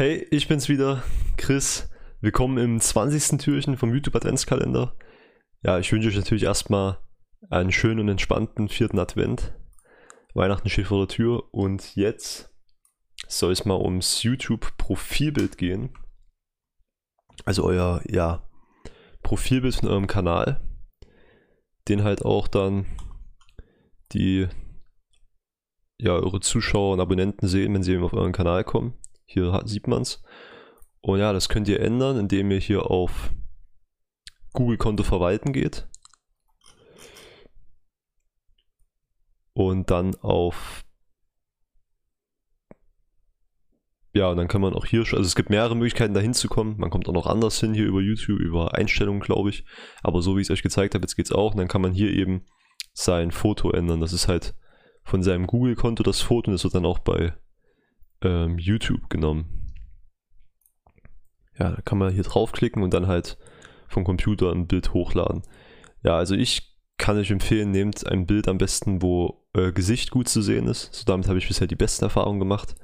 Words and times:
Hey, 0.00 0.26
ich 0.30 0.48
bin's 0.48 0.70
wieder, 0.70 1.02
Chris. 1.36 1.90
Willkommen 2.22 2.56
im 2.56 2.80
20. 2.80 3.36
Türchen 3.36 3.76
vom 3.76 3.92
YouTube 3.92 4.16
Adventskalender. 4.16 4.96
Ja, 5.62 5.78
ich 5.78 5.92
wünsche 5.92 6.08
euch 6.08 6.16
natürlich 6.16 6.44
erstmal 6.44 6.96
einen 7.50 7.70
schönen 7.70 8.00
und 8.00 8.08
entspannten 8.08 8.70
vierten 8.70 8.98
Advent. 8.98 9.52
Weihnachten 10.32 10.70
steht 10.70 10.86
vor 10.86 11.06
der 11.06 11.14
Tür 11.14 11.52
und 11.52 11.96
jetzt 11.96 12.50
soll 13.28 13.52
es 13.52 13.66
mal 13.66 13.78
ums 13.78 14.22
YouTube-Profilbild 14.22 15.58
gehen. 15.58 15.90
Also 17.44 17.64
euer, 17.64 18.00
ja, 18.08 18.48
Profilbild 19.22 19.74
von 19.74 19.90
eurem 19.90 20.06
Kanal. 20.06 20.62
Den 21.88 22.04
halt 22.04 22.24
auch 22.24 22.48
dann 22.48 22.86
die, 24.12 24.48
ja, 25.98 26.12
eure 26.12 26.40
Zuschauer 26.40 26.94
und 26.94 27.00
Abonnenten 27.00 27.48
sehen, 27.48 27.74
wenn 27.74 27.82
sie 27.82 27.92
eben 27.92 28.04
auf 28.04 28.14
euren 28.14 28.32
Kanal 28.32 28.64
kommen. 28.64 28.94
Hier 29.32 29.62
sieht 29.64 29.86
man 29.86 30.02
es. 30.02 30.20
Und 31.02 31.20
ja, 31.20 31.32
das 31.32 31.48
könnt 31.48 31.68
ihr 31.68 31.78
ändern, 31.78 32.18
indem 32.18 32.50
ihr 32.50 32.58
hier 32.58 32.90
auf 32.90 33.30
Google-Konto 34.54 35.04
verwalten 35.04 35.52
geht. 35.52 35.88
Und 39.52 39.88
dann 39.90 40.16
auf 40.16 40.84
ja, 44.12 44.30
und 44.30 44.36
dann 44.36 44.48
kann 44.48 44.60
man 44.60 44.74
auch 44.74 44.84
hier, 44.84 45.00
also 45.00 45.20
es 45.20 45.36
gibt 45.36 45.48
mehrere 45.48 45.76
Möglichkeiten 45.76 46.14
da 46.14 46.20
hinzukommen. 46.20 46.76
Man 46.78 46.90
kommt 46.90 47.08
auch 47.08 47.12
noch 47.12 47.28
anders 47.28 47.60
hin 47.60 47.72
hier 47.72 47.86
über 47.86 48.00
YouTube, 48.00 48.40
über 48.40 48.74
Einstellungen, 48.74 49.20
glaube 49.20 49.50
ich. 49.50 49.64
Aber 50.02 50.22
so 50.22 50.36
wie 50.36 50.40
ich 50.40 50.46
es 50.46 50.50
euch 50.50 50.62
gezeigt 50.62 50.94
habe, 50.94 51.04
jetzt 51.04 51.14
geht 51.14 51.26
es 51.26 51.32
auch. 51.32 51.52
Und 51.52 51.58
dann 51.58 51.68
kann 51.68 51.82
man 51.82 51.92
hier 51.92 52.10
eben 52.10 52.46
sein 52.94 53.30
Foto 53.30 53.70
ändern. 53.70 54.00
Das 54.00 54.12
ist 54.12 54.26
halt 54.26 54.56
von 55.04 55.22
seinem 55.22 55.46
Google-Konto 55.46 56.02
das 56.02 56.20
Foto 56.20 56.50
und 56.50 56.54
das 56.54 56.64
wird 56.64 56.74
dann 56.74 56.84
auch 56.84 56.98
bei 56.98 57.32
ähm, 58.22 58.58
YouTube 58.58 59.08
genommen. 59.08 59.72
Ja, 61.58 61.70
da 61.70 61.82
kann 61.82 61.98
man 61.98 62.12
hier 62.12 62.22
draufklicken 62.22 62.82
und 62.82 62.94
dann 62.94 63.06
halt 63.06 63.36
vom 63.88 64.04
Computer 64.04 64.50
ein 64.52 64.66
Bild 64.66 64.94
hochladen. 64.94 65.42
Ja, 66.02 66.16
also 66.16 66.34
ich 66.34 66.76
kann 66.96 67.18
euch 67.18 67.30
empfehlen, 67.30 67.70
nehmt 67.70 68.06
ein 68.06 68.26
Bild 68.26 68.48
am 68.48 68.58
besten, 68.58 69.02
wo 69.02 69.46
äh, 69.54 69.72
Gesicht 69.72 70.10
gut 70.10 70.28
zu 70.28 70.42
sehen 70.42 70.66
ist. 70.66 70.94
So 70.94 71.04
damit 71.04 71.28
habe 71.28 71.38
ich 71.38 71.48
bisher 71.48 71.66
die 71.66 71.76
besten 71.76 72.04
Erfahrungen 72.04 72.38
gemacht. 72.38 72.74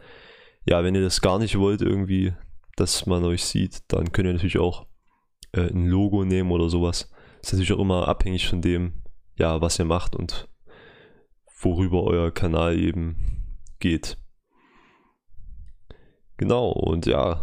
Ja, 0.65 0.83
wenn 0.83 0.95
ihr 0.95 1.03
das 1.03 1.20
gar 1.20 1.39
nicht 1.39 1.59
wollt, 1.59 1.81
irgendwie, 1.81 2.34
dass 2.77 3.06
man 3.06 3.25
euch 3.25 3.45
sieht, 3.45 3.83
dann 3.89 4.12
könnt 4.12 4.27
ihr 4.27 4.33
natürlich 4.33 4.59
auch 4.59 4.87
äh, 5.53 5.71
ein 5.71 5.87
Logo 5.87 6.25
nehmen 6.25 6.50
oder 6.50 6.69
sowas. 6.69 7.11
Ist 7.43 7.53
natürlich 7.53 7.73
auch 7.73 7.81
immer 7.81 8.09
abhängig 8.09 8.48
von 8.48 8.61
dem, 8.61 9.03
ja, 9.37 9.61
was 9.61 9.78
ihr 9.78 9.84
macht 9.84 10.17
und 10.17 10.48
worüber 11.61 12.03
euer 12.05 12.31
Kanal 12.33 12.78
eben 12.78 13.17
geht. 13.78 14.19
Genau, 16.39 16.70
und 16.70 17.06
ja, 17.06 17.41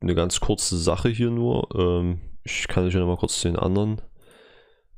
eine 0.00 0.14
ganz 0.14 0.40
kurze 0.40 0.76
Sache 0.76 1.08
hier 1.08 1.30
nur. 1.30 1.68
Ähm, 1.74 2.20
ich 2.42 2.68
kann 2.68 2.84
euch 2.84 2.94
ja 2.94 3.00
noch 3.00 3.06
mal 3.06 3.16
kurz 3.16 3.40
den 3.42 3.56
anderen 3.56 4.02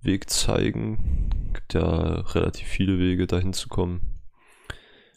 Weg 0.01 0.31
zeigen. 0.31 1.31
Es 1.49 1.55
gibt 1.61 1.75
ja 1.75 2.21
relativ 2.21 2.67
viele 2.67 2.99
Wege 2.99 3.27
dahin 3.27 3.53
zu 3.53 3.69
kommen. 3.69 4.21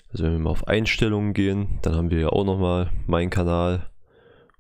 Also 0.10 0.26
wenn 0.26 0.34
wir 0.34 0.40
mal 0.40 0.50
auf 0.50 0.68
Einstellungen 0.68 1.34
gehen, 1.34 1.80
dann 1.82 1.96
haben 1.96 2.10
wir 2.10 2.20
ja 2.20 2.30
auch 2.30 2.44
nochmal 2.44 2.92
meinen 3.08 3.30
Kanal 3.30 3.90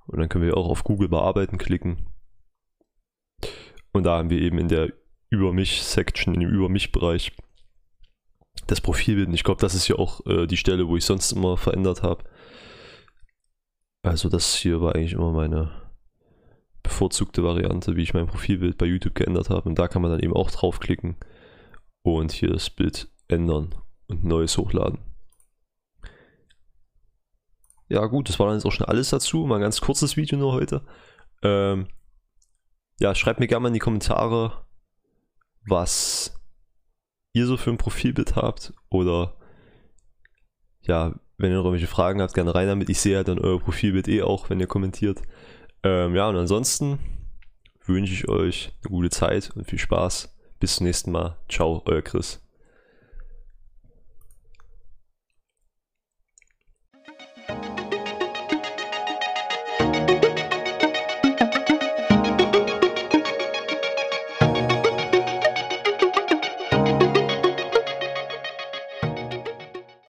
und 0.07 0.19
dann 0.19 0.29
können 0.29 0.45
wir 0.45 0.57
auch 0.57 0.69
auf 0.69 0.83
Google 0.83 1.09
bearbeiten 1.09 1.57
klicken. 1.57 2.07
Und 3.91 4.03
da 4.03 4.17
haben 4.17 4.29
wir 4.29 4.39
eben 4.39 4.57
in 4.57 4.69
der 4.69 4.93
Über 5.29 5.51
mich 5.51 5.83
Section, 5.83 6.33
in 6.33 6.41
dem 6.41 6.49
Über 6.49 6.69
mich 6.69 6.91
Bereich 6.91 7.33
das 8.71 8.81
Profilbild. 8.81 9.33
Ich 9.33 9.43
glaube, 9.43 9.61
das 9.61 9.75
ist 9.75 9.87
ja 9.87 9.97
auch 9.97 10.25
äh, 10.25 10.47
die 10.47 10.57
Stelle, 10.57 10.87
wo 10.87 10.95
ich 10.97 11.05
sonst 11.05 11.31
immer 11.31 11.57
verändert 11.57 12.03
habe. 12.03 12.23
Also 14.01 14.29
das 14.29 14.55
hier 14.55 14.81
war 14.81 14.95
eigentlich 14.95 15.13
immer 15.13 15.31
meine 15.31 15.71
bevorzugte 16.81 17.43
Variante, 17.43 17.95
wie 17.95 18.01
ich 18.01 18.13
mein 18.13 18.27
Profilbild 18.27 18.77
bei 18.77 18.85
YouTube 18.85 19.13
geändert 19.13 19.49
habe. 19.49 19.69
Und 19.69 19.77
da 19.77 19.87
kann 19.87 20.01
man 20.01 20.09
dann 20.09 20.21
eben 20.21 20.33
auch 20.33 20.49
draufklicken 20.49 21.17
und 22.01 22.31
hier 22.31 22.49
das 22.49 22.69
Bild 22.69 23.09
ändern 23.27 23.75
und 24.07 24.23
neues 24.23 24.57
hochladen. 24.57 24.99
Ja 27.89 28.05
gut, 28.05 28.29
das 28.29 28.39
war 28.39 28.47
dann 28.47 28.55
jetzt 28.55 28.65
auch 28.65 28.71
schon 28.71 28.87
alles 28.87 29.09
dazu. 29.09 29.45
Mal 29.45 29.55
ein 29.55 29.61
ganz 29.61 29.81
kurzes 29.81 30.15
Video 30.15 30.39
nur 30.39 30.53
heute. 30.53 30.81
Ähm, 31.43 31.87
ja, 32.99 33.13
schreibt 33.13 33.39
mir 33.41 33.47
gerne 33.47 33.63
mal 33.63 33.67
in 33.67 33.73
die 33.73 33.79
Kommentare, 33.79 34.65
was 35.67 36.40
ihr 37.33 37.45
so 37.45 37.57
für 37.57 37.69
ein 37.69 37.77
Profilbild 37.77 38.35
habt 38.35 38.73
oder 38.89 39.37
ja, 40.81 41.15
wenn 41.37 41.51
ihr 41.51 41.57
noch 41.57 41.65
irgendwelche 41.65 41.87
Fragen 41.87 42.21
habt, 42.21 42.33
gerne 42.33 42.53
rein 42.53 42.67
damit. 42.67 42.89
Ich 42.89 42.99
sehe 42.99 43.13
ja 43.13 43.23
dann 43.23 43.39
euer 43.39 43.59
Profilbild 43.59 44.07
eh 44.07 44.21
auch, 44.21 44.49
wenn 44.49 44.59
ihr 44.59 44.67
kommentiert. 44.67 45.21
Ähm, 45.83 46.15
ja, 46.15 46.29
und 46.29 46.35
ansonsten 46.35 46.99
wünsche 47.85 48.13
ich 48.13 48.27
euch 48.29 48.73
eine 48.83 48.91
gute 48.91 49.09
Zeit 49.09 49.51
und 49.55 49.65
viel 49.65 49.79
Spaß. 49.79 50.35
Bis 50.59 50.75
zum 50.75 50.85
nächsten 50.85 51.11
Mal. 51.11 51.37
Ciao, 51.49 51.81
euer 51.85 52.01
Chris. 52.01 52.41